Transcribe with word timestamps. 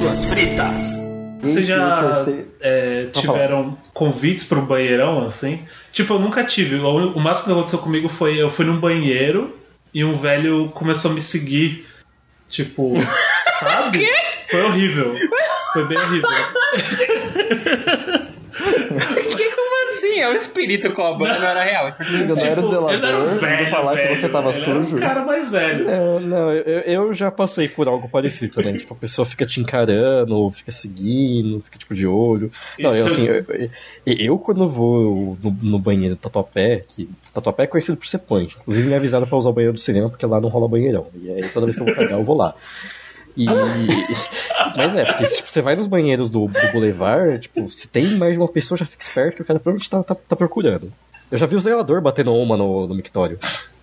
Suas 0.00 0.24
fritas. 0.26 1.09
Vocês 1.42 1.66
já 1.66 2.26
é, 2.60 3.06
tiveram 3.12 3.76
convites 3.92 4.44
para 4.44 4.58
um 4.58 4.66
banheirão 4.66 5.26
assim? 5.26 5.60
Tipo, 5.92 6.14
eu 6.14 6.18
nunca 6.18 6.44
tive. 6.44 6.76
O 6.76 7.12
o 7.12 7.20
máximo 7.20 7.46
que 7.46 7.52
aconteceu 7.52 7.78
comigo 7.78 8.08
foi 8.08 8.40
eu 8.40 8.50
fui 8.50 8.64
num 8.64 8.78
banheiro 8.78 9.56
e 9.92 10.04
um 10.04 10.18
velho 10.18 10.70
começou 10.70 11.10
a 11.10 11.14
me 11.14 11.20
seguir. 11.20 11.86
Tipo, 12.48 12.94
sabe? 13.60 14.08
Foi 14.48 14.62
horrível. 14.62 15.14
Foi 15.72 15.86
bem 15.86 15.98
horrível. 15.98 16.28
Assim? 19.90 20.20
É 20.20 20.28
o 20.28 20.32
espírito 20.34 20.92
cobrando, 20.92 21.40
não 21.40 21.46
era 21.48 21.62
real. 21.64 21.92
Não 22.26 22.36
era 22.36 22.60
o 22.60 22.68
zelador, 22.70 22.92
ele 22.92 23.06
era 23.06 23.18
um 23.18 23.26
não 23.26 23.38
velho, 23.38 23.70
falar 23.70 23.96
que 23.96 24.06
você 24.08 24.14
velho, 24.20 24.32
tava 24.32 24.50
ele 24.50 24.62
era 24.70 24.78
um 24.78 24.84
sujo. 24.84 24.96
cara 24.98 25.24
mais 25.24 25.50
velho. 25.50 25.84
Não, 25.84 26.20
não, 26.20 26.52
eu, 26.52 26.80
eu 27.06 27.12
já 27.12 27.30
passei 27.30 27.68
por 27.68 27.88
algo 27.88 28.08
parecido 28.08 28.54
também. 28.54 28.76
Tipo, 28.78 28.94
a 28.94 28.96
pessoa 28.96 29.26
fica 29.26 29.44
te 29.44 29.60
encarando, 29.60 30.50
fica 30.50 30.70
seguindo, 30.72 31.60
fica 31.62 31.78
tipo 31.78 31.94
de 31.94 32.06
olho. 32.06 32.50
Não, 32.78 32.94
eu 32.94 33.06
assim, 33.06 33.26
eu, 33.26 33.34
eu- 33.36 33.70
eu 34.06 34.38
quando 34.38 34.68
vou 34.68 35.36
no, 35.42 35.50
no 35.62 35.78
banheiro 35.78 36.14
do 36.14 36.18
Tatuapé, 36.18 36.82
que 36.88 37.08
Tatuapé 37.32 37.64
é 37.64 37.66
conhecido 37.66 37.96
por 37.96 38.06
ser 38.06 38.18
punk. 38.18 38.54
Inclusive 38.60 38.88
me 38.88 38.94
avisaram 38.94 39.26
pra 39.26 39.36
usar 39.38 39.50
o 39.50 39.52
banheiro 39.52 39.74
do 39.74 39.80
cinema 39.80 40.08
porque 40.08 40.24
lá 40.26 40.40
não 40.40 40.48
rola 40.48 40.68
banheirão. 40.68 41.06
E 41.20 41.30
aí 41.30 41.42
toda 41.50 41.66
vez 41.66 41.76
que 41.76 41.82
eu 41.82 41.86
vou 41.86 41.94
cagar, 41.94 42.18
eu 42.18 42.24
vou 42.24 42.36
lá. 42.36 42.54
E. 43.36 43.46
Mas 44.76 44.96
é, 44.96 45.04
porque 45.04 45.24
tipo, 45.24 45.48
você 45.48 45.60
vai 45.60 45.76
nos 45.76 45.86
banheiros 45.86 46.30
do, 46.30 46.46
do 46.46 46.72
Boulevard, 46.72 47.38
tipo, 47.40 47.68
se 47.68 47.88
tem 47.88 48.16
mais 48.16 48.34
de 48.34 48.38
uma 48.38 48.48
pessoa, 48.48 48.78
já 48.78 48.86
fica 48.86 49.02
esperto 49.02 49.36
que 49.36 49.42
o 49.42 49.44
cara 49.44 49.58
provavelmente 49.58 49.90
tá, 49.90 50.02
tá, 50.02 50.14
tá 50.14 50.36
procurando. 50.36 50.92
Eu 51.30 51.38
já 51.38 51.46
vi 51.46 51.56
o 51.56 51.60
zelador 51.60 52.00
batendo 52.00 52.32
uma 52.34 52.56
no, 52.56 52.86
no 52.88 52.94
mictório. 52.94 53.38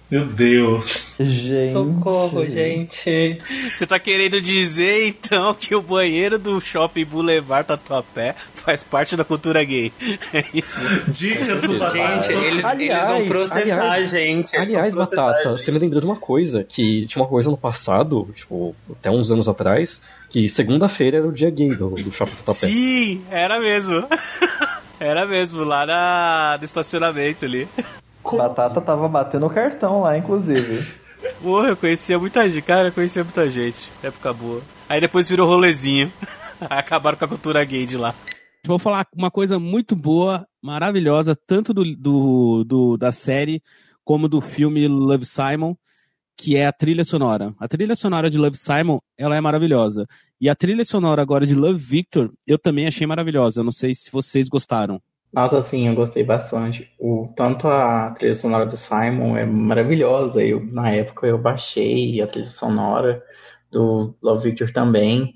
Meu 0.09 0.25
Deus. 0.25 1.15
Gente. 1.19 1.73
Socorro, 1.73 2.45
gente. 2.45 3.39
Você 3.75 3.85
tá 3.85 3.99
querendo 3.99 4.39
dizer 4.39 5.07
então 5.07 5.53
que 5.53 5.75
o 5.75 5.81
banheiro 5.81 6.39
do 6.39 6.61
shopping 6.61 7.03
Boulevard 7.03 7.67
Tatuapé 7.67 8.33
faz 8.55 8.83
parte 8.83 9.17
da 9.17 9.25
cultura 9.25 9.61
gay? 9.65 9.91
É 10.33 10.45
isso. 10.53 10.79
Dicas 11.09 11.61
do 11.61 11.77
Batata. 11.77 12.21
Gente, 12.21 12.45
eles, 12.45 12.63
Aliás, 12.65 13.09
eles 13.09 13.17
vão 13.17 13.27
processar 13.27 13.59
aliás, 13.59 14.13
a 14.13 14.17
gente. 14.17 14.55
eles 14.55 14.67
Aliás, 14.67 14.95
processar 14.95 15.25
Batata, 15.25 15.49
gente. 15.49 15.61
você 15.61 15.71
me 15.73 15.79
lembrou 15.79 15.99
de 15.99 16.07
uma 16.07 16.15
coisa, 16.15 16.63
que 16.63 17.05
tinha 17.07 17.21
uma 17.21 17.29
coisa 17.29 17.49
no 17.49 17.57
passado, 17.57 18.29
tipo, 18.33 18.73
até 18.89 19.11
uns 19.11 19.29
anos 19.29 19.49
atrás, 19.49 20.01
que 20.29 20.47
segunda-feira 20.47 21.17
era 21.17 21.27
o 21.27 21.33
dia 21.33 21.49
gay 21.49 21.75
do, 21.75 21.89
do 21.89 22.11
Shopping 22.13 22.35
Tatuapé. 22.35 22.67
Sim, 22.67 23.21
era 23.29 23.59
mesmo. 23.59 24.05
Era 24.99 25.27
mesmo, 25.27 25.63
lá 25.63 25.85
na, 25.85 26.55
no 26.57 26.65
estacionamento 26.65 27.45
ali. 27.45 27.67
Batata 28.35 28.81
tava 28.81 29.07
batendo 29.07 29.45
o 29.45 29.49
cartão 29.49 30.01
lá, 30.01 30.17
inclusive. 30.17 30.85
Porra, 31.41 31.69
eu 31.69 31.77
conhecia 31.77 32.17
muita 32.19 32.49
gente, 32.49 32.63
cara, 32.63 32.89
eu 32.89 32.91
conhecia 32.91 33.23
muita 33.23 33.49
gente. 33.49 33.77
Época 34.03 34.33
boa. 34.33 34.61
Aí 34.89 34.99
depois 34.99 35.29
virou 35.29 35.47
rolezinho. 35.47 36.11
Acabaram 36.69 37.17
com 37.17 37.25
a 37.25 37.27
cultura 37.27 37.63
gay 37.63 37.85
de 37.85 37.95
lá. 37.97 38.13
Vou 38.65 38.79
falar 38.79 39.05
uma 39.15 39.31
coisa 39.31 39.57
muito 39.59 39.95
boa, 39.95 40.45
maravilhosa, 40.61 41.37
tanto 41.47 41.73
do, 41.73 41.83
do, 41.95 42.63
do- 42.65 42.97
da 42.97 43.11
série 43.11 43.61
como 44.03 44.27
do 44.27 44.41
filme 44.41 44.87
Love 44.87 45.25
Simon, 45.25 45.75
que 46.35 46.55
é 46.57 46.65
a 46.65 46.71
trilha 46.73 47.03
sonora. 47.05 47.53
A 47.59 47.67
trilha 47.67 47.95
sonora 47.95 48.29
de 48.29 48.37
Love 48.37 48.57
Simon, 48.57 48.99
ela 49.17 49.35
é 49.35 49.41
maravilhosa. 49.41 50.05
E 50.39 50.49
a 50.49 50.55
trilha 50.55 50.83
sonora 50.85 51.21
agora 51.21 51.45
de 51.45 51.55
Love 51.55 51.79
Victor, 51.79 52.31
eu 52.45 52.57
também 52.59 52.87
achei 52.87 53.07
maravilhosa. 53.07 53.59
Eu 53.61 53.63
não 53.63 53.71
sei 53.71 53.93
se 53.95 54.11
vocês 54.11 54.47
gostaram. 54.49 55.01
Nossa, 55.33 55.61
sim, 55.61 55.87
eu 55.87 55.95
gostei 55.95 56.23
bastante. 56.23 56.91
O, 56.99 57.31
tanto 57.35 57.67
a 57.67 58.11
trilha 58.11 58.33
sonora 58.33 58.65
do 58.65 58.77
Simon 58.77 59.35
é 59.37 59.45
maravilhosa. 59.45 60.43
Eu, 60.43 60.63
na 60.65 60.89
época 60.91 61.27
eu 61.27 61.37
baixei 61.37 62.21
a 62.21 62.27
trilha 62.27 62.49
sonora 62.51 63.23
do 63.71 64.15
Love 64.21 64.49
Victor 64.49 64.71
também. 64.71 65.33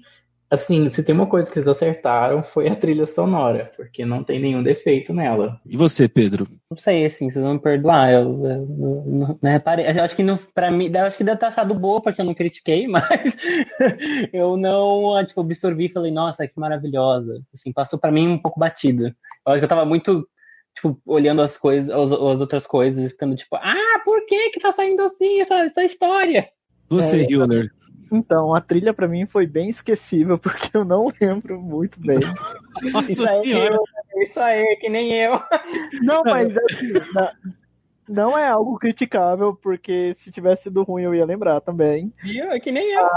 Assim, 0.51 0.89
se 0.89 1.01
tem 1.01 1.15
uma 1.15 1.27
coisa 1.27 1.49
que 1.49 1.57
eles 1.57 1.67
acertaram 1.69 2.43
foi 2.43 2.67
a 2.67 2.75
trilha 2.75 3.05
sonora, 3.05 3.71
porque 3.77 4.03
não 4.03 4.21
tem 4.21 4.37
nenhum 4.37 4.61
defeito 4.61 5.13
nela. 5.13 5.57
E 5.65 5.77
você, 5.77 6.09
Pedro? 6.09 6.45
Não 6.69 6.75
sei, 6.77 7.05
assim, 7.05 7.29
vocês 7.29 7.41
vão 7.41 7.53
me 7.53 7.59
perdoar. 7.61 8.11
Eu, 8.11 8.19
eu 8.21 8.67
não, 8.67 9.03
não- 9.05 9.39
não 9.41 9.51
reparei. 9.51 9.85
Eu 9.87 10.03
acho 10.03 10.13
que 10.13 10.23
não, 10.23 10.37
pra 10.53 10.69
mim, 10.69 10.91
eu 10.93 11.05
acho 11.05 11.15
que 11.17 11.23
deve 11.23 11.39
ter 11.39 11.51
sido 11.53 11.73
boa, 11.73 12.01
porque 12.01 12.19
eu 12.19 12.25
não 12.25 12.33
critiquei, 12.33 12.85
mas 12.91 13.37
eu 14.33 14.57
não, 14.57 15.23
tipo, 15.25 15.39
absorvi 15.39 15.85
e 15.85 15.91
falei, 15.93 16.11
nossa, 16.11 16.45
que 16.45 16.59
maravilhosa. 16.59 17.41
Assim, 17.53 17.71
passou 17.71 17.97
pra 17.97 18.11
mim 18.11 18.27
um 18.27 18.37
pouco 18.37 18.59
batida. 18.59 19.15
Eu 19.45 19.53
acho 19.53 19.59
que 19.59 19.65
eu 19.65 19.69
tava 19.69 19.85
muito, 19.85 20.27
tipo, 20.75 20.99
olhando 21.05 21.41
as 21.41 21.55
coisas, 21.57 21.89
as, 21.89 22.11
as 22.11 22.41
outras 22.41 22.67
coisas, 22.67 23.05
e 23.05 23.09
ficando 23.09 23.35
tipo, 23.35 23.55
ah, 23.55 24.01
por 24.03 24.25
que 24.25 24.49
que 24.49 24.59
tá 24.59 24.73
saindo 24.73 25.01
assim 25.03 25.39
essa, 25.39 25.65
essa 25.65 25.83
história? 25.83 26.49
Você, 26.89 27.21
É, 27.21 27.31
Hiller. 27.31 27.71
Então, 28.11 28.53
a 28.53 28.59
trilha 28.59 28.93
pra 28.93 29.07
mim 29.07 29.25
foi 29.25 29.47
bem 29.47 29.69
esquecível, 29.69 30.37
porque 30.37 30.75
eu 30.75 30.83
não 30.83 31.11
lembro 31.21 31.59
muito 31.61 31.99
bem. 31.99 32.19
Nossa 32.93 33.11
Isso 33.11 33.25
aí, 33.27 33.43
senhora. 33.43 33.75
eu, 33.75 34.21
isso 34.23 34.39
aí, 34.39 34.75
que 34.81 34.89
nem 34.89 35.13
eu. 35.13 35.39
Não, 36.03 36.21
mas 36.23 36.55
assim, 36.57 36.93
na- 37.13 37.31
não 38.07 38.37
é 38.37 38.47
algo 38.47 38.77
criticável, 38.77 39.55
porque 39.55 40.13
se 40.17 40.31
tivesse 40.31 40.63
sido 40.63 40.83
ruim 40.83 41.03
eu 41.03 41.15
ia 41.15 41.25
lembrar 41.25 41.61
também. 41.61 42.11
Viu? 42.23 42.51
É 42.51 42.59
que 42.59 42.71
nem 42.71 42.91
eu. 42.93 43.07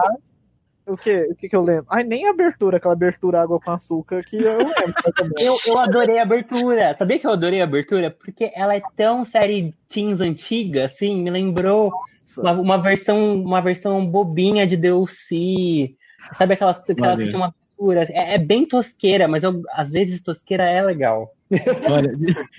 O 0.86 0.96
que, 0.98 1.22
o 1.30 1.34
que 1.34 1.48
que 1.48 1.56
eu 1.56 1.62
lembro? 1.62 1.86
Ai, 1.88 2.04
nem 2.04 2.26
a 2.26 2.30
abertura, 2.30 2.76
aquela 2.76 2.92
abertura 2.92 3.40
água 3.40 3.58
com 3.58 3.70
açúcar 3.70 4.22
que 4.22 4.36
eu 4.36 4.58
lembro 4.58 5.12
também. 5.16 5.32
Eu, 5.44 5.56
eu 5.66 5.78
adorei 5.78 6.18
a 6.18 6.22
abertura. 6.22 6.94
Sabia 6.98 7.18
que 7.18 7.26
eu 7.26 7.30
adorei 7.32 7.60
a 7.60 7.64
abertura? 7.64 8.10
Porque 8.10 8.52
ela 8.54 8.76
é 8.76 8.82
tão 8.94 9.24
série 9.24 9.74
teens 9.88 10.20
antiga, 10.20 10.84
assim, 10.84 11.22
me 11.22 11.30
lembrou 11.30 11.90
uma, 12.36 12.52
uma 12.52 12.78
versão 12.78 13.34
uma 13.42 13.60
versão 13.60 14.04
bobinha 14.06 14.66
de 14.66 14.76
DLC. 14.76 15.94
Sabe 16.36 16.54
aquelas, 16.54 16.78
aquelas 16.78 17.18
que 17.18 17.26
tinham 17.28 17.40
uma 17.42 17.54
abertura? 17.78 18.08
É, 18.10 18.34
é 18.34 18.38
bem 18.38 18.64
tosqueira, 18.66 19.28
mas 19.28 19.42
eu, 19.44 19.62
às 19.72 19.90
vezes 19.90 20.22
tosqueira 20.22 20.64
é 20.64 20.82
legal. 20.82 21.30
Olha, 21.90 22.12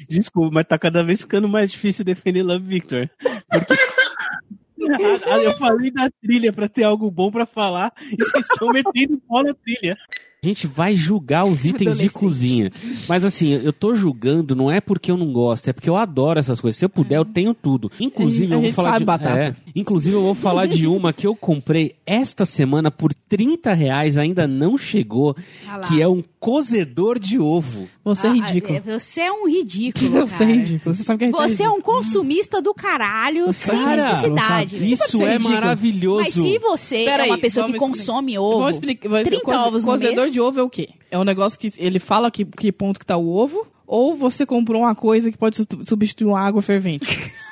desculpa, 0.07 0.51
mas 0.53 0.67
tá 0.67 0.77
cada 0.77 1.03
vez 1.03 1.21
ficando 1.21 1.47
mais 1.49 1.71
difícil 1.71 2.05
defender 2.05 2.43
Love 2.43 2.65
Victor. 2.65 3.09
Porque 3.49 3.73
a- 3.73 5.33
a- 5.35 5.43
eu 5.43 5.57
falei 5.57 5.89
da 5.91 6.09
trilha 6.21 6.53
pra 6.53 6.69
ter 6.69 6.83
algo 6.83 7.09
bom 7.09 7.31
pra 7.31 7.45
falar 7.45 7.91
e 7.99 8.15
vocês 8.23 8.45
estão 8.51 8.69
metendo 8.69 9.19
pau 9.27 9.43
na 9.43 9.53
trilha. 9.55 9.97
A 10.45 10.53
gente 10.53 10.67
vai 10.67 10.95
julgar 10.95 11.45
os 11.45 11.65
itens 11.65 11.97
de 11.97 12.09
cozinha. 12.09 12.71
Mas 13.09 13.23
assim, 13.23 13.49
eu 13.53 13.73
tô 13.73 13.95
julgando 13.95 14.55
não 14.55 14.69
é 14.71 14.79
porque 14.79 15.11
eu 15.11 15.17
não 15.17 15.31
gosto, 15.33 15.67
é 15.69 15.73
porque 15.73 15.89
eu 15.89 15.95
adoro 15.95 16.39
essas 16.39 16.61
coisas. 16.61 16.77
Se 16.77 16.85
eu 16.85 16.89
puder, 16.89 17.17
eu 17.17 17.25
tenho 17.25 17.53
tudo. 17.53 17.91
Inclusive, 17.99 18.45
A 18.53 18.55
eu 18.55 18.59
vou 18.59 18.65
gente 18.65 18.75
falar 18.75 18.89
sabe, 18.89 18.99
de 18.99 19.05
Batata. 19.05 19.39
é, 19.39 19.53
inclusive 19.75 20.15
eu 20.15 20.21
vou 20.21 20.35
falar 20.35 20.65
de 20.67 20.85
uma 20.87 21.11
que 21.11 21.25
eu 21.25 21.35
comprei 21.35 21.95
esta 22.05 22.45
semana 22.45 22.91
por 22.91 23.13
30 23.13 23.73
reais, 23.73 24.17
ainda 24.17 24.47
não 24.47 24.77
chegou, 24.77 25.35
Ah 25.67 25.79
que 25.87 26.01
é 26.01 26.07
um 26.07 26.23
cozedor 26.39 27.17
de 27.19 27.39
ovo. 27.39 27.87
Você 28.03 28.27
é 28.27 28.29
Ah, 28.29 28.33
ridículo. 28.33 28.75
é, 28.77 28.79
Você 28.99 29.21
é 29.21 29.31
um 29.31 29.47
ridículo. 29.49 30.11
Você 30.27 30.35
é 30.35 30.37
cara. 30.37 30.51
ridículo. 30.51 30.95
Você 30.95 31.03
sabe 31.03 31.17
que 31.19 31.23
a 31.25 31.27
gente 31.27 31.35
Você 31.55 31.63
é 31.63 31.69
um 31.69 31.81
consumista 31.81 32.61
do 32.61 32.73
caralho 32.73 33.51
sem 33.51 33.75
Cara, 33.77 34.13
necessidade. 34.15 34.91
Isso 34.91 35.21
é 35.21 35.25
é 35.25 35.31
ridículo. 35.33 35.53
maravilhoso. 35.55 36.21
Mas 36.23 36.33
se 36.33 36.59
você 36.59 36.95
é 36.97 37.05
Peraí, 37.05 37.29
uma 37.29 37.37
pessoa 37.39 37.65
que 37.71 37.77
consome 37.77 38.33
explicar. 38.33 38.41
ovo, 38.47 38.57
Vamos 38.59 38.75
explicar. 38.75 39.09
Vamos 39.09 39.27
30 39.27 39.43
coze- 39.43 39.57
ovos 39.57 39.85
no 39.85 39.91
mês, 39.97 40.01
de 40.35 40.41
ovo 40.41 40.59
é 40.59 40.63
o 40.63 40.69
quê? 40.69 40.89
É 41.09 41.17
um 41.17 41.23
negócio 41.23 41.57
que 41.57 41.71
ele 41.77 41.97
fala 41.97 42.29
que, 42.29 42.43
que 42.45 42.71
ponto 42.71 42.99
que 42.99 43.05
tá 43.05 43.15
o 43.17 43.27
ovo, 43.35 43.65
ou 43.87 44.15
você 44.15 44.45
comprou 44.45 44.81
uma 44.81 44.93
coisa 44.93 45.31
que 45.31 45.37
pode 45.37 45.55
su- 45.55 45.65
substituir 45.87 46.27
uma 46.27 46.39
água 46.41 46.61
fervente. 46.61 47.07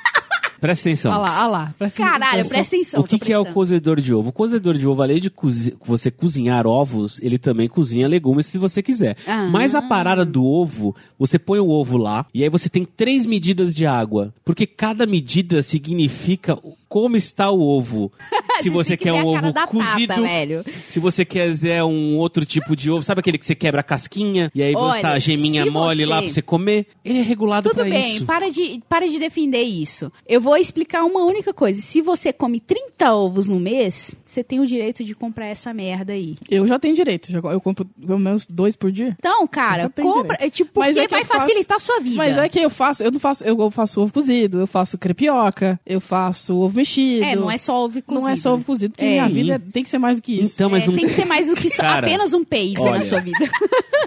Presta 0.59 0.88
atenção. 0.88 1.12
Olha 1.12 1.21
lá, 1.21 1.39
olha 1.41 1.47
lá. 1.51 1.75
Presta 1.77 2.01
Caralho, 2.03 2.47
presta 2.47 2.75
atenção. 2.77 3.01
O 3.01 3.03
que, 3.03 3.19
que 3.19 3.33
é 3.33 3.38
o 3.38 3.45
cozedor 3.45 4.00
de 4.00 4.13
ovo? 4.13 4.30
O 4.30 4.31
cozedor 4.31 4.77
de 4.77 4.88
ovo, 4.88 5.01
além 5.01 5.19
de 5.19 5.30
cozi- 5.30 5.75
você 5.85 6.09
cozinhar 6.09 6.65
ovos, 6.65 7.19
ele 7.21 7.38
também 7.38 7.68
cozinha 7.68 8.07
legumes 8.07 8.45
se 8.45 8.57
você 8.57 8.81
quiser. 8.81 9.18
Ah. 9.27 9.45
Mas 9.51 9.75
a 9.75 9.81
parada 9.81 10.24
do 10.24 10.45
ovo, 10.45 10.95
você 11.19 11.38
põe 11.38 11.59
o 11.59 11.68
ovo 11.68 11.97
lá 11.97 12.25
e 12.33 12.44
aí 12.44 12.50
você 12.50 12.69
tem 12.69 12.85
três 12.85 13.25
medidas 13.25 13.75
de 13.75 13.85
água. 13.85 14.33
Porque 14.45 14.65
cada 14.65 15.06
medida 15.06 15.62
significa 15.62 16.57
como 16.88 17.18
está 17.18 17.51
o 17.51 17.59
ovo. 17.59 18.09
Se 18.62 18.69
você 18.69 18.95
quer 18.95 19.12
um 19.12 19.25
ovo 19.25 19.51
cozido, 19.68 20.07
Tata, 20.13 20.21
velho. 20.21 20.63
Se 20.94 21.00
você 21.00 21.25
quiser 21.25 21.84
um 21.84 22.16
outro 22.18 22.45
tipo 22.45 22.75
de 22.75 22.90
ovo, 22.92 23.01
sabe 23.04 23.19
aquele 23.19 23.38
que 23.38 23.45
você 23.45 23.56
quebra 23.56 23.81
a 23.81 23.84
casquinha 23.84 24.51
e 24.54 24.62
aí 24.62 24.74
você 24.74 24.80
Olha, 24.84 25.01
tá 25.01 25.12
a 25.12 25.19
geminha 25.19 25.66
mole 25.66 26.04
você- 26.06 26.10
lá 26.12 26.22
pra 26.22 26.31
você 26.31 26.42
comer? 26.42 26.86
Ele 27.04 27.19
é 27.19 27.22
regulado 27.24 27.69
Tudo 27.69 27.80
pra 27.81 27.90
bem, 27.90 28.16
isso. 28.18 28.25
para 28.25 28.50
de, 28.50 28.81
para 28.88 29.07
de 29.07 29.18
defender 29.19 29.63
isso. 29.63 30.12
Eu 30.28 30.40
vou 30.40 30.56
explicar 30.57 31.04
uma 31.04 31.24
única 31.25 31.54
coisa. 31.54 31.81
Se 31.81 32.01
você 32.01 32.31
come 32.31 32.60
30 32.60 33.13
ovos 33.13 33.48
no 33.48 33.60
mês, 33.60 34.16
você 34.24 34.44
tem 34.44 34.60
o 34.60 34.66
direito 34.66 35.04
de 35.04 35.16
comprar 35.16 35.48
essa 35.48 35.74
merda 35.74 36.13
aí. 36.13 36.38
Eu 36.50 36.66
já 36.68 36.78
tenho 36.78 36.94
direito. 36.95 37.31
já- 37.31 37.40
Eu 37.40 37.60
compro 37.60 37.86
pelo 37.86 38.19
menos 38.19 38.45
dois 38.45 38.75
por 38.75 38.92
dia. 38.92 39.16
Então, 39.19 39.48
cara, 39.48 39.90
compra. 39.90 40.22
direito. 40.24 40.44
É 40.44 40.50
tipo, 40.50 40.80
Mas 40.80 40.90
porque 40.95 41.00
é 41.00 41.07
que 41.07 41.12
vai 41.12 41.22
eu 41.22 41.25
faço- 41.25 41.45
facilitar 41.45 41.78
a 41.78 41.80
sua 41.80 42.00
vida. 42.00 42.16
Mas 42.18 42.38
é 42.38 42.48
que 42.50 42.60
eu 42.60 42.69
faço, 42.69 43.04
eu 43.04 43.12
não 43.12 43.19
faço, 43.19 43.44
eu 43.44 43.72
faço 43.72 44.01
ovo 44.01 44.13
cozido, 44.13 44.60
eu 44.60 44.68
faço 44.68 44.98
crepioca, 44.98 45.80
eu 45.86 46.00
faço 46.00 46.56
ovo 46.57 46.75
mexido. 46.75 47.25
É, 47.25 47.36
não 47.36 47.50
é 47.50 47.57
só 47.57 47.84
ovo 47.86 48.01
cozido. 48.01 48.13
Não 48.22 48.30
é 48.30 48.36
só 48.36 48.54
ovo 48.54 48.63
cozido, 48.66 48.92
porque 48.92 49.06
É. 49.06 49.10
minha 49.10 49.30
vida 49.30 49.60
tem 49.72 49.84
que 49.84 49.90
ser 49.90 49.98
mais 49.98 50.18
do 50.18 50.22
que 50.24 50.34
isso. 50.34 50.54
Então, 50.56 50.69
mas 50.69 50.82
É, 50.85 50.89
um- 50.89 50.95
Tem 50.95 51.07
que 51.07 51.13
ser 51.13 51.25
mais 51.25 51.47
do 51.47 51.56
que 51.56 51.69
só- 51.69 51.81
Cara, 51.81 52.07
apenas 52.07 52.33
um 52.33 52.44
PIB 52.44 52.80
olha. 52.81 52.95
na 52.95 53.01
sua 53.01 53.19
vida. 53.19 53.38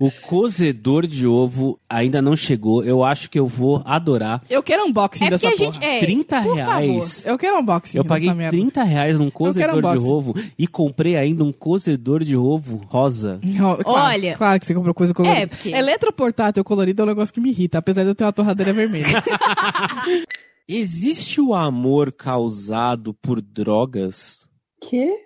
O 0.00 0.10
cozedor 0.10 1.06
de 1.06 1.24
ovo 1.24 1.78
ainda 1.88 2.20
não 2.20 2.34
chegou. 2.36 2.82
Eu 2.84 3.04
acho 3.04 3.30
que 3.30 3.38
eu 3.38 3.46
vou 3.46 3.80
adorar. 3.86 4.42
Eu 4.50 4.60
quero 4.60 4.84
unboxing 4.84 5.26
É 5.26 5.30
dessa 5.30 5.46
porra. 5.48 5.56
gente. 5.56 5.78
É, 5.84 6.00
30 6.00 6.42
por 6.42 6.54
reais. 6.56 7.24
Eu 7.24 7.38
quero 7.38 7.60
unboxing 7.60 7.96
Eu 7.96 8.04
paguei 8.04 8.26
dessa 8.26 8.36
merda. 8.36 8.56
30 8.58 8.82
reais 8.82 9.18
num 9.20 9.30
cozedor 9.30 9.80
de 9.80 9.98
ovo 9.98 10.34
e 10.58 10.66
comprei 10.66 11.16
ainda 11.16 11.44
um 11.44 11.52
cozedor 11.52 12.24
de 12.24 12.36
ovo 12.36 12.80
rosa. 12.88 13.38
Não, 13.40 13.76
claro, 13.76 14.14
Olha- 14.16 14.36
Claro 14.36 14.58
que 14.58 14.66
você 14.66 14.74
comprou 14.74 14.92
coisa 14.92 15.14
colorida. 15.14 15.42
É, 15.42 15.46
porque- 15.46 15.68
Eletroportátil 15.70 16.64
colorido 16.64 17.02
é 17.02 17.04
um 17.04 17.08
negócio 17.08 17.32
que 17.32 17.40
me 17.40 17.50
irrita, 17.50 17.78
apesar 17.78 18.02
de 18.02 18.08
eu 18.10 18.14
ter 18.16 18.24
uma 18.24 18.32
torradeira 18.32 18.72
vermelha. 18.72 19.06
Existe 20.68 21.40
o 21.40 21.54
amor 21.54 22.12
causado 22.12 23.14
por 23.14 23.40
drogas? 23.40 24.46
Que? 24.82 25.16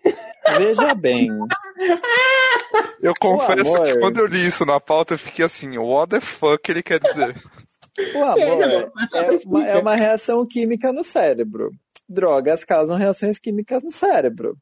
Veja 0.59 0.95
bem. 0.95 1.29
Eu 3.01 3.15
confesso 3.19 3.75
amor. 3.77 3.87
que 3.87 3.99
quando 3.99 4.19
eu 4.19 4.27
li 4.27 4.47
isso 4.47 4.65
na 4.65 4.79
pauta, 4.79 5.15
eu 5.15 5.19
fiquei 5.19 5.45
assim, 5.45 5.77
what 5.79 6.11
the 6.11 6.21
fuck 6.21 6.71
ele 6.71 6.83
quer 6.83 7.01
dizer? 7.01 7.43
O 8.15 8.23
amor 8.25 8.63
é 8.63 8.91
uma, 9.45 9.67
é 9.67 9.79
uma 9.79 9.97
reação 9.97 10.47
química 10.47 10.93
no 10.93 11.03
cérebro. 11.03 11.71
Drogas 12.09 12.65
causam 12.65 12.97
reações 12.97 13.39
químicas 13.39 13.83
no 13.83 13.91
cérebro. 13.91 14.57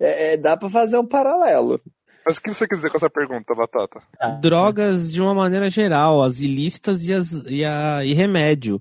É, 0.00 0.32
é- 0.32 0.36
dá 0.36 0.56
pra 0.56 0.70
fazer 0.70 0.98
um 0.98 1.06
paralelo. 1.06 1.80
Mas 2.24 2.36
o 2.36 2.42
que 2.42 2.52
você 2.52 2.66
quer 2.66 2.74
dizer 2.74 2.90
com 2.90 2.96
essa 2.96 3.08
pergunta, 3.08 3.54
Batata? 3.54 4.02
Drogas 4.40 5.10
de 5.10 5.20
uma 5.20 5.34
maneira 5.34 5.70
geral, 5.70 6.22
as 6.22 6.40
ilícitas 6.40 7.06
e, 7.06 7.14
as, 7.14 7.32
e, 7.46 7.64
a, 7.64 8.04
e 8.04 8.12
remédio. 8.12 8.80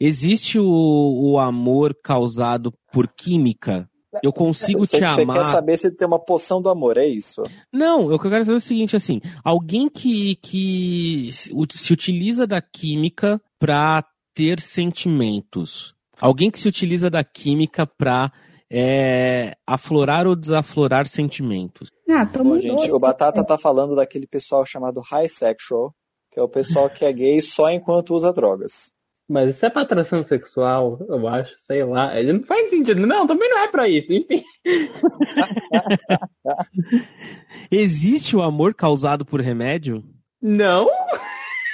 Existe 0.00 0.58
o, 0.58 0.64
o 0.64 1.38
amor 1.38 1.94
causado 2.02 2.72
por 2.92 3.06
química? 3.08 3.88
Eu 4.22 4.32
consigo 4.32 4.80
Você, 4.86 4.98
te 4.98 5.04
você 5.04 5.22
amar. 5.22 5.36
quer 5.36 5.52
saber 5.52 5.76
se 5.76 5.90
tem 5.90 6.06
uma 6.06 6.18
poção 6.18 6.60
do 6.62 6.68
amor, 6.68 6.96
é 6.96 7.06
isso? 7.06 7.42
Não, 7.72 8.10
eu 8.10 8.18
quero 8.18 8.44
saber 8.44 8.56
o 8.56 8.60
seguinte, 8.60 8.96
assim, 8.96 9.20
alguém 9.44 9.88
que, 9.88 10.36
que 10.36 11.30
se 11.32 11.52
ut- 11.52 11.76
se 11.76 11.92
utiliza 11.92 12.46
da 12.46 12.60
química 12.60 13.40
pra 13.58 14.04
ter 14.34 14.60
sentimentos, 14.60 15.94
alguém 16.20 16.50
que 16.50 16.58
se 16.60 16.68
utiliza 16.68 17.10
da 17.10 17.24
química 17.24 17.86
pra 17.86 18.30
é, 18.70 19.56
aflorar 19.66 20.26
ou 20.26 20.36
desaflorar 20.36 21.06
sentimentos. 21.06 21.88
Ah, 22.08 22.24
Bom, 22.24 22.58
gente, 22.58 22.90
o 22.92 22.98
Batata 22.98 23.44
tá 23.44 23.56
falando 23.58 23.94
daquele 23.96 24.26
pessoal 24.26 24.64
chamado 24.66 25.00
high 25.00 25.28
sexual, 25.28 25.94
que 26.30 26.38
é 26.38 26.42
o 26.42 26.48
pessoal 26.48 26.90
que 26.90 27.04
é 27.04 27.12
gay 27.12 27.40
só 27.40 27.70
enquanto 27.70 28.14
usa 28.14 28.32
drogas. 28.32 28.90
Mas 29.28 29.50
isso 29.50 29.66
é 29.66 29.70
pra 29.70 29.82
atração 29.82 30.22
sexual, 30.22 30.98
eu 31.06 31.28
acho, 31.28 31.54
sei 31.66 31.84
lá. 31.84 32.18
Ele 32.18 32.32
não 32.32 32.42
faz 32.44 32.70
sentido. 32.70 33.06
Não, 33.06 33.26
também 33.26 33.50
não 33.50 33.58
é 33.58 33.68
pra 33.68 33.86
isso, 33.86 34.10
enfim. 34.10 34.42
Existe 37.70 38.34
o 38.34 38.42
amor 38.42 38.74
causado 38.74 39.26
por 39.26 39.40
remédio? 39.40 40.02
Não? 40.40 40.88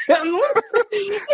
Eu 0.08 0.24
não 0.24 0.40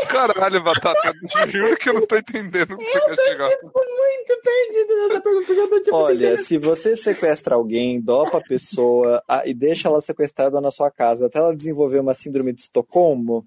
Caralho, 0.08 0.62
Batata, 0.62 1.12
eu 1.22 1.28
te 1.28 1.50
juro 1.50 1.76
que 1.76 1.88
eu 1.88 1.94
não 1.94 2.06
tô 2.06 2.16
entendendo 2.16 2.72
o 2.72 2.78
que 2.78 2.84
você 2.84 3.00
quer 3.00 3.16
chegar. 3.16 3.48
muito 3.48 4.40
perdido 4.42 4.96
nessa 4.96 5.20
pergunta, 5.20 5.46
porque 5.46 5.60
eu 5.60 5.68
tô 5.68 5.80
tipo. 5.80 5.96
Olha, 5.96 6.36
se 6.38 6.58
você 6.58 6.96
sequestra 6.96 7.54
alguém, 7.54 8.00
dopa 8.00 8.38
a 8.38 8.42
pessoa 8.42 9.22
ah, 9.28 9.42
e 9.44 9.54
deixa 9.54 9.88
ela 9.88 10.00
sequestrada 10.00 10.60
na 10.60 10.70
sua 10.70 10.90
casa 10.90 11.26
até 11.26 11.38
ela 11.38 11.54
desenvolver 11.54 12.00
uma 12.00 12.14
síndrome 12.14 12.52
de 12.52 12.62
Estocolmo, 12.62 13.46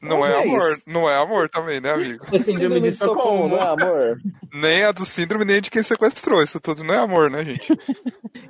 Não 0.00 0.24
é 0.24 0.32
É 0.32 0.42
amor, 0.42 0.72
isso. 0.72 0.90
não 0.90 1.08
é 1.08 1.16
amor 1.16 1.48
também, 1.48 1.80
né, 1.80 1.90
amigo? 1.90 2.24
síndrome 2.44 2.80
de 2.80 2.88
Estocolmo 2.88 3.48
não 3.48 3.56
é 3.56 3.68
amor? 3.68 4.18
Nem 4.52 4.84
a 4.84 4.92
do 4.92 5.04
síndrome, 5.06 5.44
nem 5.44 5.56
a 5.56 5.60
de 5.60 5.70
quem 5.70 5.82
sequestrou. 5.82 6.42
Isso 6.42 6.60
tudo 6.60 6.82
não 6.84 6.94
é 6.94 6.98
amor, 6.98 7.30
né, 7.30 7.44
gente? 7.44 7.66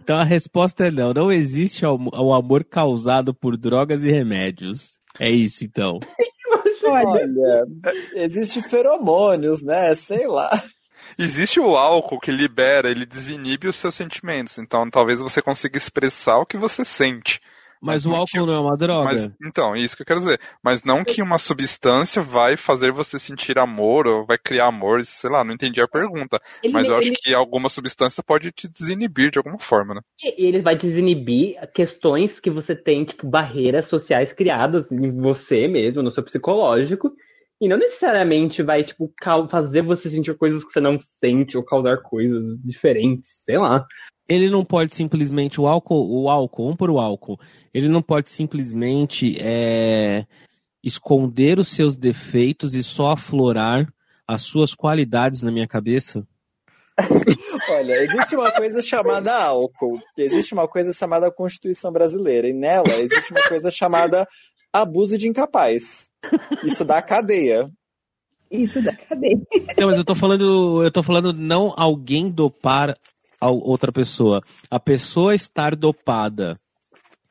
Então 0.03 0.17
a 0.17 0.25
resposta 0.25 0.87
é 0.87 0.91
não. 0.91 1.13
Não 1.13 1.33
existe 1.33 1.85
o 1.85 1.97
o 2.13 2.33
amor 2.35 2.65
causado 2.65 3.35
por 3.35 3.57
drogas 3.57 4.05
e 4.05 4.11
remédios. 4.11 4.95
É 5.19 5.29
isso, 5.29 5.65
então. 5.65 5.99
Olha, 6.85 7.65
existe 8.15 8.63
feromônios, 8.69 9.63
né? 9.63 9.95
Sei 9.97 10.27
lá. 10.27 10.51
Existe 11.19 11.59
o 11.59 11.77
álcool 11.77 12.21
que 12.21 12.31
libera, 12.31 12.91
ele 12.91 13.07
desinibe 13.07 13.69
os 13.69 13.77
seus 13.77 13.95
sentimentos. 13.95 14.59
Então 14.59 14.89
talvez 14.91 15.21
você 15.21 15.41
consiga 15.43 15.77
expressar 15.77 16.39
o 16.39 16.47
que 16.47 16.57
você 16.57 16.85
sente. 16.85 17.41
Mas 17.81 18.07
o 18.07 18.11
não 18.11 18.17
álcool 18.17 18.47
não 18.47 18.55
é 18.55 18.61
uma 18.61 18.77
droga? 18.77 19.05
Mas, 19.05 19.31
então, 19.47 19.75
é 19.75 19.81
isso 19.81 19.97
que 19.97 20.03
eu 20.03 20.07
quero 20.07 20.21
dizer. 20.21 20.41
Mas 20.63 20.83
não 20.83 21.05
que 21.05 21.21
uma 21.23 21.39
substância 21.39 22.23
vai 22.23 22.57
fazer 22.57 22.91
você 22.91 23.19
sentir 23.19 23.59
amor 23.59 24.07
ou 24.07 24.27
vai 24.27 24.39
criar 24.39 24.67
amor, 24.67 25.05
sei 25.05 25.31
lá, 25.31 25.45
não 25.45 25.55
entendi 25.55 25.81
a 25.81 25.89
pergunta. 25.89 26.41
Ele- 26.63 26.73
mas 26.73 26.89
eu 26.89 26.97
acho 26.97 27.09
ele- 27.09 27.17
que 27.17 27.35
alguma 27.35 27.69
substância 27.69 28.23
pode 28.23 28.51
te 28.53 28.69
desinibir 28.69 29.31
de 29.31 29.39
alguma 29.39 29.59
forma, 29.59 29.95
né? 29.95 30.01
E 30.23 30.47
ele 30.47 30.61
vai 30.61 30.77
desinibir 30.77 31.57
questões 31.73 32.41
que 32.41 32.51
você 32.51 32.75
tem, 32.75 33.05
tipo, 33.05 33.27
barreiras 33.29 33.87
sociais 33.87 34.33
criadas 34.33 34.91
em 34.91 35.11
você 35.13 35.69
mesmo, 35.69 36.03
no 36.03 36.11
seu 36.11 36.23
psicológico. 36.23 37.13
E 37.61 37.69
não 37.69 37.79
necessariamente 37.79 38.63
vai, 38.63 38.85
tipo, 38.85 39.11
fazer 39.51 39.81
você 39.81 40.11
sentir 40.11 40.37
coisas 40.37 40.63
que 40.63 40.71
você 40.73 40.81
não 40.81 40.99
sente 41.01 41.57
ou 41.57 41.65
causar 41.65 41.99
coisas 42.03 42.59
diferentes, 42.63 43.31
sei 43.45 43.57
lá. 43.57 43.87
Ele 44.29 44.51
não 44.51 44.65
pode 44.65 44.95
simplesmente, 44.95 45.61
o 45.61 45.67
álcool, 45.67 46.23
o 46.23 46.29
álcool, 46.29 46.65
vamos 46.65 46.79
por 46.79 46.91
o 46.91 46.99
álcool, 46.99 47.39
ele 47.73 47.89
não 47.89 48.03
pode 48.03 48.29
simplesmente 48.29 49.37
é, 49.41 50.27
esconder 50.83 51.59
os 51.59 51.69
seus 51.69 51.97
defeitos 51.97 52.75
e 52.75 52.83
só 52.83 53.13
aflorar 53.13 53.87
as 54.27 54.43
suas 54.43 54.75
qualidades 54.75 55.43
na 55.43 55.53
minha 55.53 55.69
cabeça? 55.69 56.27
Olha, 57.71 57.93
existe 58.03 58.35
uma 58.35 58.51
coisa 58.51 58.83
chamada 58.83 59.45
álcool, 59.45 60.01
existe 60.17 60.55
uma 60.55 60.67
coisa 60.67 60.93
chamada 60.93 61.31
Constituição 61.31 61.93
Brasileira, 61.93 62.49
e 62.49 62.53
nela 62.53 62.97
existe 62.97 63.31
uma 63.31 63.43
coisa 63.49 63.71
chamada 63.71 64.27
abuso 64.73 65.17
de 65.17 65.29
incapaz. 65.29 66.11
Isso 66.65 66.85
dá 66.85 67.01
cadeia. 67.03 67.71
Isso 68.51 68.81
dá 68.81 68.95
cadeia. 68.95 69.41
Não, 69.79 69.89
mas 69.89 69.99
eu 69.99 70.05
tô 70.05 70.15
falando, 70.15 70.83
eu 70.83 70.91
tô 70.91 71.03
falando 71.03 71.33
não 71.33 71.75
alguém 71.77 72.31
dopar 72.31 72.97
a 73.41 73.51
outra 73.51 73.93
pessoa. 73.93 74.41
A 74.71 74.79
pessoa 74.79 75.35
estar 75.35 75.75
dopada. 75.75 76.59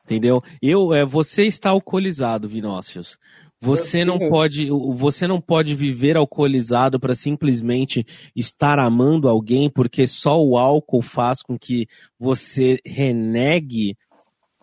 Entendeu? 0.04 0.42
Eu, 0.62 0.94
é, 0.94 1.04
você 1.04 1.44
está 1.46 1.70
alcoolizado, 1.70 2.48
Vinócius. 2.48 3.18
Você 3.60 4.04
não 4.04 4.18
pode, 4.18 4.68
você 4.94 5.26
não 5.26 5.40
pode 5.40 5.74
viver 5.74 6.16
alcoolizado 6.16 7.00
para 7.00 7.14
simplesmente 7.14 8.06
estar 8.34 8.78
amando 8.78 9.28
alguém, 9.28 9.70
porque 9.70 10.06
só 10.06 10.40
o 10.40 10.58
álcool 10.58 11.02
faz 11.02 11.42
com 11.42 11.58
que 11.58 11.88
você 12.18 12.78
renegue 12.84 13.96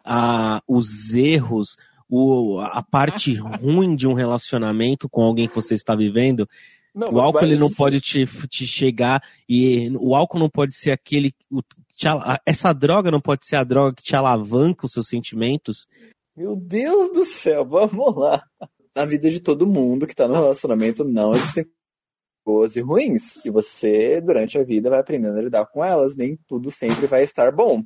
a, 0.06 0.62
os 0.68 1.14
erros, 1.14 1.76
o, 2.08 2.60
a 2.60 2.84
parte 2.84 3.34
ruim 3.36 3.96
de 3.96 4.08
um 4.08 4.14
relacionamento 4.14 5.10
com 5.10 5.24
alguém 5.24 5.48
que 5.48 5.56
você 5.56 5.74
está 5.74 5.96
vivendo. 5.96 6.48
Não, 6.94 7.10
o 7.12 7.20
álcool 7.20 7.40
mas 7.42 7.50
ele 7.50 7.60
não 7.60 7.72
pode 7.72 8.00
te, 8.00 8.26
te 8.48 8.68
chegar 8.68 9.22
e 9.50 9.90
o 9.98 10.16
álcool 10.16 10.40
não 10.40 10.50
pode 10.50 10.76
ser 10.76 10.92
aquele. 10.92 11.34
o- 11.52 11.62
te 11.96 12.08
essa 12.46 12.74
droga 12.74 13.12
não 13.12 13.22
pode 13.22 13.46
ser 13.46 13.56
a 13.56 13.64
droga 13.64 13.96
que 13.96 14.04
te 14.04 14.16
alavanca 14.16 14.86
os 14.86 14.92
seus 14.92 15.08
sentimentos. 15.08 15.88
Meu 16.36 16.56
Deus 16.56 17.12
do 17.12 17.26
céu, 17.26 17.64
vamos 17.66 18.16
lá. 18.16 18.44
Na 18.96 19.06
vida 19.06 19.30
de 19.30 19.40
todo 19.40 19.68
mundo 19.68 20.06
que 20.08 20.16
tá 20.16 20.28
no 20.28 20.34
relacionamento, 20.34 21.04
não 21.04 21.34
existem 21.34 21.66
boas 22.46 22.76
e 22.76 22.82
ruins. 22.82 23.44
E 23.46 23.50
você, 23.50 24.20
durante 24.22 24.58
a 24.58 24.64
vida, 24.64 24.90
vai 24.90 25.00
aprendendo 25.00 25.38
a 25.38 25.42
lidar 25.42 25.66
com 25.68 25.84
elas. 25.84 26.16
Nem 26.16 26.38
tudo 26.48 26.70
sempre 26.72 27.08
vai 27.08 27.24
estar 27.24 27.52
bom. 27.52 27.84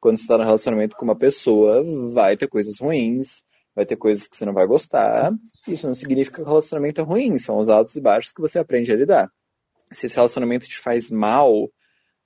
Quando 0.00 0.18
você 0.18 0.26
tá 0.26 0.38
no 0.38 0.44
relacionamento 0.44 0.96
com 0.96 1.04
uma 1.04 1.16
pessoa, 1.16 1.82
vai 2.12 2.36
ter 2.36 2.46
coisas 2.48 2.78
ruins, 2.78 3.42
vai 3.76 3.84
ter 3.84 3.96
coisas 3.96 4.26
que 4.26 4.34
você 4.34 4.46
não 4.46 4.54
vai 4.54 4.66
gostar. 4.66 5.32
Isso 5.68 5.86
não 5.86 5.94
significa 5.94 6.36
que 6.36 6.42
o 6.42 6.46
relacionamento 6.46 7.02
é 7.02 7.04
ruim, 7.04 7.38
são 7.38 7.58
os 7.58 7.68
altos 7.68 7.94
e 7.94 8.00
baixos 8.00 8.32
que 8.32 8.40
você 8.40 8.58
aprende 8.58 8.90
a 8.90 8.96
lidar. 8.96 9.30
Se 9.92 10.06
esse 10.06 10.16
relacionamento 10.16 10.66
te 10.66 10.78
faz 10.78 11.10
mal 11.10 11.70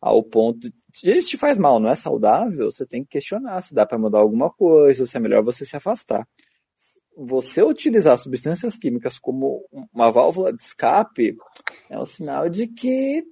ao 0.00 0.22
ponto. 0.22 0.72
Se 0.94 1.08
ele 1.08 1.22
te 1.22 1.36
faz 1.36 1.58
mal, 1.58 1.78
não 1.80 1.90
é 1.90 1.94
saudável, 1.96 2.70
você 2.70 2.86
tem 2.86 3.02
que 3.02 3.10
questionar 3.10 3.60
se 3.62 3.74
dá 3.74 3.84
para 3.84 3.98
mudar 3.98 4.20
alguma 4.20 4.48
coisa, 4.48 5.02
ou 5.02 5.06
se 5.06 5.16
é 5.16 5.20
melhor 5.20 5.42
você 5.42 5.66
se 5.66 5.76
afastar. 5.76 6.26
Você 7.16 7.62
utilizar 7.62 8.16
substâncias 8.16 8.78
químicas 8.78 9.18
como 9.18 9.66
uma 9.92 10.10
válvula 10.10 10.52
de 10.52 10.62
escape 10.62 11.36
é 11.90 11.98
um 11.98 12.06
sinal 12.06 12.48
de 12.48 12.66
que 12.66 13.24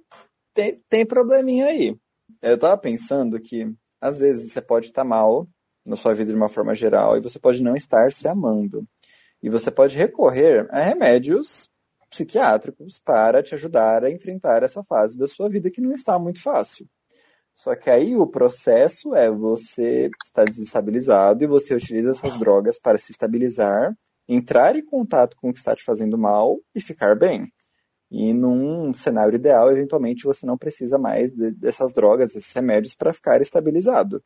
tem, 0.53 0.79
tem 0.89 1.05
probleminha 1.05 1.67
aí. 1.67 1.97
Eu 2.41 2.57
tava 2.59 2.77
pensando 2.77 3.39
que, 3.39 3.65
às 3.99 4.19
vezes, 4.19 4.51
você 4.51 4.61
pode 4.61 4.87
estar 4.87 5.03
mal 5.03 5.47
na 5.89 5.95
sua 5.95 6.13
vida 6.13 6.31
de 6.31 6.37
uma 6.37 6.47
forma 6.47 6.75
geral 6.75 7.17
e 7.17 7.21
você 7.21 7.39
pode 7.39 7.61
não 7.63 7.75
estar 7.75 8.11
se 8.13 8.27
amando. 8.27 8.87
E 9.41 9.49
você 9.49 9.71
pode 9.71 9.97
recorrer 9.97 10.67
a 10.69 10.81
remédios 10.81 11.69
psiquiátricos 12.09 12.99
para 12.99 13.41
te 13.41 13.55
ajudar 13.55 14.03
a 14.03 14.11
enfrentar 14.11 14.63
essa 14.63 14.83
fase 14.83 15.17
da 15.17 15.27
sua 15.27 15.49
vida 15.49 15.71
que 15.71 15.81
não 15.81 15.91
está 15.91 16.17
muito 16.19 16.41
fácil. 16.41 16.87
Só 17.55 17.75
que 17.75 17.89
aí 17.89 18.15
o 18.15 18.25
processo 18.25 19.13
é 19.13 19.29
você 19.29 20.09
está 20.23 20.45
desestabilizado 20.45 21.43
e 21.43 21.47
você 21.47 21.73
utiliza 21.73 22.11
essas 22.11 22.37
drogas 22.37 22.79
para 22.79 22.97
se 22.97 23.11
estabilizar, 23.11 23.93
entrar 24.27 24.75
em 24.75 24.85
contato 24.85 25.35
com 25.37 25.49
o 25.49 25.53
que 25.53 25.59
está 25.59 25.75
te 25.75 25.83
fazendo 25.83 26.17
mal 26.17 26.57
e 26.73 26.79
ficar 26.79 27.15
bem. 27.15 27.51
E 28.09 28.33
num 28.33 28.93
cenário 28.93 29.35
ideal, 29.35 29.71
eventualmente 29.71 30.23
você 30.23 30.45
não 30.45 30.57
precisa 30.57 30.97
mais 30.97 31.31
de, 31.31 31.51
dessas 31.51 31.93
drogas, 31.93 32.33
desses 32.33 32.53
remédios 32.53 32.95
para 32.95 33.13
ficar 33.13 33.41
estabilizado. 33.41 34.23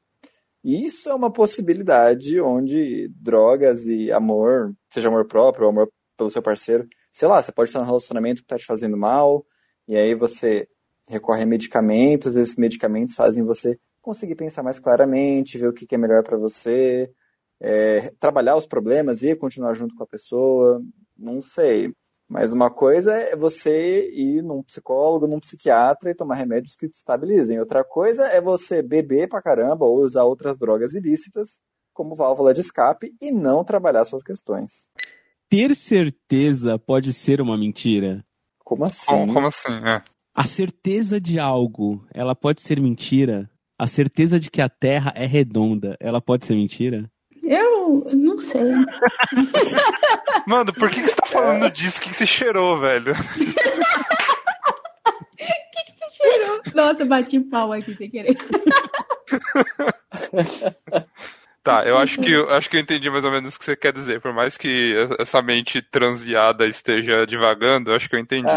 E 0.64 0.86
isso 0.86 1.10
é 1.10 1.14
uma 1.14 1.32
possibilidade 1.32 2.40
onde 2.40 3.10
drogas 3.10 3.86
e 3.86 4.12
amor, 4.12 4.74
seja 4.92 5.10
amor 5.10 5.28
próprio 5.28 5.66
ou 5.66 5.70
amor 5.72 5.90
pelo 6.18 6.30
seu 6.30 6.42
parceiro, 6.42 6.88
sei 7.12 7.28
lá, 7.28 7.42
você 7.42 7.52
pode 7.52 7.70
estar 7.70 7.80
num 7.80 7.86
relacionamento 7.86 8.42
que 8.42 8.46
está 8.46 8.58
te 8.58 8.66
fazendo 8.66 8.96
mal, 8.96 9.46
e 9.88 9.96
aí 9.96 10.16
você 10.16 10.68
recorre 11.08 11.44
a 11.44 11.46
medicamentos, 11.46 12.36
esses 12.36 12.56
medicamentos 12.56 13.16
fazem 13.16 13.44
você 13.44 13.78
conseguir 14.02 14.36
pensar 14.36 14.64
mais 14.64 14.80
claramente, 14.80 15.58
ver 15.58 15.68
o 15.68 15.74
que 15.74 15.94
é 15.94 15.98
melhor 15.98 16.24
para 16.24 16.38
você, 16.38 17.12
é, 17.60 18.12
trabalhar 18.20 18.56
os 18.56 18.66
problemas 18.66 19.24
e 19.24 19.36
continuar 19.36 19.74
junto 19.74 19.96
com 19.96 20.04
a 20.04 20.08
pessoa, 20.08 20.82
não 21.18 21.42
sei. 21.42 21.94
Mas 22.28 22.52
uma 22.52 22.72
coisa 22.72 23.14
é 23.14 23.36
você 23.36 24.10
ir 24.12 24.42
num 24.42 24.64
psicólogo, 24.64 25.28
num 25.28 25.40
psiquiatra 25.40 26.12
e 26.12 26.16
tomar 26.16 26.36
remédios 26.36 26.76
que 26.76 26.88
te 26.88 26.96
estabilizem. 26.96 27.60
Outra 27.60 27.84
coisa 27.84 28.26
é 28.28 28.42
você 28.42 28.82
beber 28.82 29.30
pra 29.30 29.42
caramba 29.42 29.86
ou 29.86 29.98
usar 29.98 30.24
outras 30.24 30.58
drogas 30.58 30.94
ilícitas 30.94 31.60
como 31.94 32.16
válvula 32.16 32.54
de 32.54 32.62
escape 32.62 33.14
e 33.22 33.32
não 33.32 33.64
trabalhar 33.64 34.06
suas 34.06 34.24
questões. 34.24 34.88
Ter 35.50 35.76
certeza 35.76 36.80
pode 36.80 37.14
ser 37.14 37.40
uma 37.40 37.58
mentira? 37.58 38.26
Como 38.64 38.86
assim? 38.86 39.06
Como, 39.06 39.34
como 39.34 39.48
assim? 39.48 39.74
É. 39.74 40.02
A 40.36 40.46
certeza 40.46 41.22
de 41.22 41.40
algo, 41.40 42.04
ela 42.12 42.34
pode 42.34 42.62
ser 42.62 42.80
mentira? 42.80 43.48
A 43.78 43.86
certeza 43.86 44.40
de 44.40 44.50
que 44.50 44.62
a 44.62 44.70
Terra 44.70 45.14
é 45.16 45.28
redonda, 45.28 45.96
ela 46.00 46.20
pode 46.20 46.46
ser 46.46 46.56
mentira? 46.56 47.08
Eu 47.44 47.92
não 48.14 48.40
sei. 48.40 48.62
Mano, 50.48 50.74
por 50.74 50.90
que, 50.90 51.02
que 51.02 51.10
você 51.10 51.16
tá 51.16 51.26
falando 51.26 51.70
disso? 51.72 52.00
O 52.00 52.02
que, 52.02 52.10
que 52.10 52.16
você 52.16 52.26
cheirou, 52.26 52.80
velho? 52.80 53.12
O 53.12 53.16
que, 53.36 53.46
que 55.86 55.92
você 55.92 56.10
cheirou? 56.12 56.62
Nossa, 56.74 57.04
eu 57.04 57.08
bati 57.08 57.40
pau 57.42 57.74
aqui 57.74 57.94
sem 57.96 58.10
querer. 58.10 58.36
Tá, 61.64 61.86
eu 61.86 61.98
acho 61.98 62.20
que 62.20 62.30
eu 62.30 62.50
acho 62.50 62.70
que 62.70 62.76
eu 62.76 62.82
entendi 62.82 63.10
mais 63.10 63.24
ou 63.24 63.32
menos 63.32 63.56
o 63.56 63.60
que 63.60 63.64
você 63.64 63.74
quer 63.74 63.94
dizer. 63.94 64.20
Por 64.20 64.34
mais 64.34 64.58
que 64.58 64.94
essa 65.18 65.42
mente 65.42 65.82
transviada 65.82 66.68
esteja 66.68 67.26
divagando, 67.26 67.90
eu 67.90 67.96
acho 67.96 68.10
que 68.10 68.18
eu 68.18 68.20
entendi. 68.20 68.52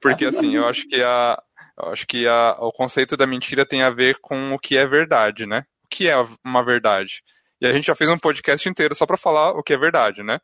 Porque 0.00 0.24
assim, 0.24 0.56
eu 0.56 0.66
acho 0.66 0.88
que 0.88 1.02
a 1.02 1.38
eu 1.78 1.92
acho 1.92 2.06
que 2.06 2.26
a, 2.26 2.56
o 2.60 2.72
conceito 2.72 3.18
da 3.18 3.26
mentira 3.26 3.66
tem 3.66 3.82
a 3.82 3.90
ver 3.90 4.16
com 4.22 4.54
o 4.54 4.58
que 4.58 4.78
é 4.78 4.86
verdade, 4.86 5.44
né? 5.44 5.64
O 5.84 5.88
que 5.90 6.08
é 6.08 6.14
uma 6.42 6.64
verdade? 6.64 7.22
E 7.60 7.66
a 7.66 7.72
gente 7.72 7.86
já 7.86 7.94
fez 7.94 8.08
um 8.10 8.18
podcast 8.18 8.68
inteiro 8.68 8.94
só 8.94 9.04
para 9.06 9.16
falar 9.16 9.50
o 9.52 9.62
que 9.62 9.72
é 9.72 9.78
verdade, 9.78 10.22
né? 10.22 10.40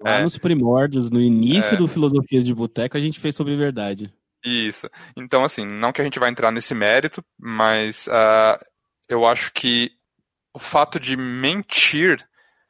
Lá 0.00 0.18
É. 0.18 0.22
nos 0.22 0.38
primórdios, 0.38 1.10
no 1.10 1.20
início 1.20 1.74
É. 1.74 1.76
do 1.76 1.88
Filosofias 1.88 2.44
de 2.44 2.54
Boteco, 2.54 2.96
a 2.96 3.00
gente 3.00 3.18
fez 3.18 3.34
sobre 3.34 3.56
verdade. 3.56 4.12
Isso. 4.44 4.88
Então, 5.16 5.42
assim, 5.42 5.66
não 5.66 5.92
que 5.92 6.00
a 6.00 6.04
gente 6.04 6.18
vai 6.18 6.30
entrar 6.30 6.52
nesse 6.52 6.74
mérito, 6.74 7.24
mas 7.38 8.06
ah, 8.08 8.58
eu 9.08 9.26
acho 9.26 9.52
que 9.52 9.90
o 10.54 10.58
fato 10.58 11.00
de 11.00 11.16
mentir 11.16 12.24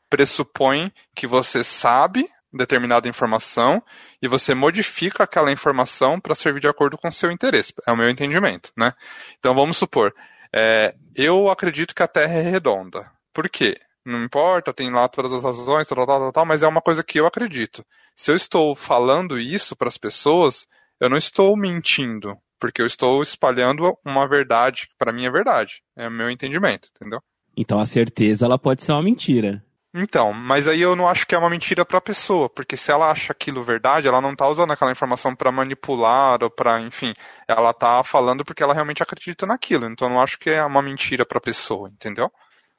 pressupõe 0.08 0.90
que 1.14 1.26
você 1.26 1.62
sabe 1.62 2.26
determinada 2.50 3.06
informação 3.08 3.82
e 4.22 4.26
você 4.26 4.54
modifica 4.54 5.24
aquela 5.24 5.52
informação 5.52 6.18
para 6.18 6.34
servir 6.34 6.60
de 6.60 6.68
acordo 6.68 6.96
com 6.96 7.08
o 7.08 7.12
seu 7.12 7.30
interesse. 7.30 7.74
É 7.86 7.92
o 7.92 7.96
meu 7.96 8.08
entendimento, 8.08 8.72
né? 8.74 8.94
Então, 9.38 9.54
vamos 9.54 9.76
supor, 9.76 10.14
é, 10.54 10.94
eu 11.14 11.50
acredito 11.50 11.94
que 11.94 12.02
a 12.02 12.08
Terra 12.08 12.32
é 12.38 12.40
redonda. 12.42 13.10
Por 13.34 13.50
quê? 13.50 13.78
Não 14.08 14.24
importa, 14.24 14.72
tem 14.72 14.90
lá 14.90 15.06
todas 15.06 15.34
as 15.34 15.44
razões, 15.44 15.86
tal, 15.86 16.06
tal, 16.06 16.18
tal, 16.18 16.32
tal, 16.32 16.46
mas 16.46 16.62
é 16.62 16.66
uma 16.66 16.80
coisa 16.80 17.04
que 17.04 17.20
eu 17.20 17.26
acredito. 17.26 17.84
Se 18.16 18.30
eu 18.30 18.36
estou 18.36 18.74
falando 18.74 19.38
isso 19.38 19.76
para 19.76 19.88
as 19.88 19.98
pessoas, 19.98 20.66
eu 20.98 21.10
não 21.10 21.16
estou 21.18 21.54
mentindo, 21.54 22.34
porque 22.58 22.80
eu 22.80 22.86
estou 22.86 23.20
espalhando 23.20 23.94
uma 24.02 24.26
verdade 24.26 24.88
que 24.88 24.94
para 24.98 25.12
mim 25.12 25.26
é 25.26 25.30
verdade. 25.30 25.82
É 25.94 26.08
o 26.08 26.10
meu 26.10 26.30
entendimento, 26.30 26.88
entendeu? 26.96 27.20
Então 27.54 27.78
a 27.78 27.84
certeza 27.84 28.46
ela 28.46 28.58
pode 28.58 28.82
ser 28.82 28.92
uma 28.92 29.02
mentira. 29.02 29.62
Então, 29.94 30.32
mas 30.32 30.66
aí 30.66 30.80
eu 30.80 30.96
não 30.96 31.06
acho 31.06 31.26
que 31.26 31.34
é 31.34 31.38
uma 31.38 31.50
mentira 31.50 31.84
para 31.84 31.98
a 31.98 32.00
pessoa, 32.00 32.48
porque 32.48 32.78
se 32.78 32.90
ela 32.90 33.10
acha 33.10 33.32
aquilo 33.32 33.62
verdade, 33.62 34.08
ela 34.08 34.22
não 34.22 34.34
tá 34.34 34.48
usando 34.48 34.70
aquela 34.70 34.92
informação 34.92 35.34
para 35.36 35.52
manipular 35.52 36.42
ou 36.42 36.50
para, 36.50 36.80
enfim, 36.80 37.12
ela 37.46 37.74
tá 37.74 38.02
falando 38.02 38.42
porque 38.42 38.62
ela 38.62 38.72
realmente 38.72 39.02
acredita 39.02 39.44
naquilo. 39.44 39.86
Então 39.86 40.08
eu 40.08 40.14
não 40.14 40.20
acho 40.22 40.38
que 40.38 40.48
é 40.48 40.64
uma 40.64 40.80
mentira 40.80 41.26
para 41.26 41.36
a 41.36 41.42
pessoa, 41.42 41.90
entendeu? 41.90 42.32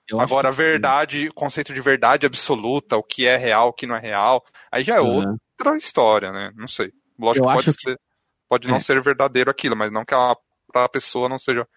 Eu 0.10 0.20
Agora, 0.20 0.50
que- 0.50 0.56
verdade, 0.58 1.30
conceito 1.34 1.74
de 1.74 1.82
verdade 1.82 2.26
absoluta, 2.26 2.98
o 2.98 3.04
que 3.04 3.26
é 3.28 3.38
real, 3.38 3.70
o 3.70 3.74
que 3.74 3.86
não 3.88 3.96
é 3.96 4.00
real, 4.00 4.44
aí 4.72 4.84
já 4.84 4.96
é 4.96 5.00
Uhum. 5.02 5.36
outra 5.58 5.78
história, 5.78 6.32
né? 6.32 6.52
Não 6.56 6.68
sei. 6.68 6.92
Lógico 7.20 7.46
Eu 7.46 7.50
que 7.50 7.56
pode, 7.58 7.70
acho 7.70 7.78
que- 7.78 7.90
ser, 7.92 8.00
pode 8.50 8.68
não 8.68 8.76
É. 8.78 8.80
ser 8.80 9.02
verdadeiro 9.02 9.52
aquilo, 9.52 9.76
mas 9.76 9.92
não 9.92 10.04
que 10.04 10.14
a, 10.16 10.36
pra 10.72 10.90
pessoa 10.90 11.30
não 11.30 11.38
seja 11.38 11.68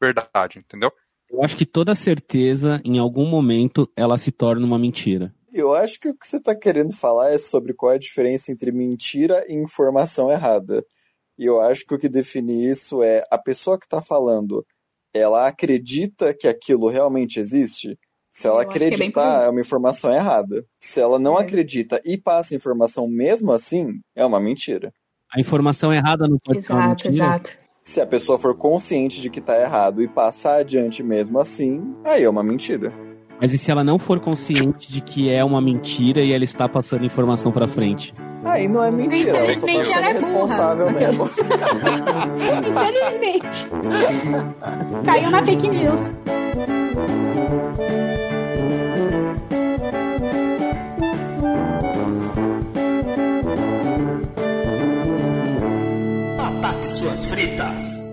verdade, 0.00 0.58
entendeu? 0.58 0.92
Eu 1.28 1.42
acho 1.42 1.56
que 1.56 1.66
toda 1.66 1.94
certeza, 1.94 2.80
em 2.84 2.98
algum 2.98 3.26
momento, 3.28 3.90
ela 3.96 4.16
se 4.16 4.30
torna 4.30 4.64
uma 4.64 4.78
mentira. 4.78 5.34
Eu 5.52 5.74
acho 5.74 5.98
que 5.98 6.08
o 6.08 6.14
que 6.16 6.26
você 6.26 6.36
está 6.36 6.54
querendo 6.54 6.92
falar 6.92 7.30
é 7.32 7.38
sobre 7.38 7.74
qual 7.74 7.92
é 7.92 7.96
a 7.96 7.98
diferença 7.98 8.52
entre 8.52 8.70
mentira 8.70 9.44
e 9.48 9.54
informação 9.54 10.30
errada. 10.30 10.84
E 11.38 11.44
eu 11.44 11.60
acho 11.60 11.84
que 11.84 11.94
o 11.94 11.98
que 11.98 12.08
define 12.08 12.68
isso 12.70 13.02
é 13.02 13.24
a 13.30 13.38
pessoa 13.38 13.78
que 13.78 13.86
está 13.86 14.00
falando, 14.02 14.64
ela 15.16 15.46
acredita 15.48 16.34
que 16.34 16.46
aquilo 16.48 16.88
realmente 16.88 17.38
existe? 17.40 17.98
Se 18.32 18.46
ela 18.46 18.58
Eu 18.58 18.60
é 18.60 18.64
acreditar, 18.64 19.40
aí. 19.40 19.46
é 19.46 19.48
uma 19.48 19.60
informação 19.60 20.12
errada. 20.12 20.64
Se 20.80 21.00
ela 21.00 21.18
não 21.18 21.38
É. 21.38 21.42
acredita 21.42 22.00
e 22.04 22.18
passa 22.18 22.54
a 22.54 22.56
informação 22.56 23.08
mesmo 23.08 23.50
assim, 23.52 24.00
é 24.14 24.24
uma 24.24 24.38
mentira. 24.40 24.92
A 25.34 25.40
informação 25.40 25.92
errada 25.92 26.28
não 26.28 26.36
pode 26.44 26.62
ser 26.62 26.72
uma 26.72 26.82
Exato, 26.82 27.08
mentira. 27.08 27.26
exato. 27.26 27.58
Se 27.82 28.00
a 28.00 28.06
pessoa 28.06 28.38
for 28.38 28.56
consciente 28.56 29.20
de 29.20 29.30
que 29.30 29.38
está 29.38 29.60
errado 29.60 30.02
e 30.02 30.08
passar 30.08 30.60
adiante 30.60 31.02
mesmo 31.02 31.38
assim, 31.38 31.94
aí 32.04 32.24
é 32.24 32.28
uma 32.28 32.42
mentira. 32.42 32.92
Mas 33.40 33.52
e 33.52 33.58
se 33.58 33.70
ela 33.70 33.84
não 33.84 33.98
for 33.98 34.18
consciente 34.18 34.90
de 34.90 35.00
que 35.00 35.30
é 35.30 35.44
uma 35.44 35.60
mentira 35.60 36.20
e 36.22 36.32
ela 36.32 36.44
está 36.44 36.68
passando 36.68 37.04
informação 37.04 37.52
pra 37.52 37.68
frente? 37.68 38.12
Aí 38.44 38.66
não 38.68 38.82
é 38.82 38.90
mentira, 38.90 39.30
ela 39.38 39.56
só 39.58 39.66
Infelizmente, 39.66 39.92
ela 39.98 40.06
é 40.08 40.12
sendo 40.12 40.26
burra. 40.26 40.38
responsável 40.40 40.90
mesmo. 40.90 41.30
Infelizmente. 42.70 43.66
Caiu 45.04 45.30
na 45.30 45.42
fake 45.42 45.68
news. 45.68 46.12
Batata 56.36 56.80
e 56.80 56.84
suas 56.84 57.26
fritas. 57.26 58.05